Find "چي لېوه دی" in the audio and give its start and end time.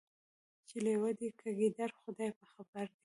0.67-1.29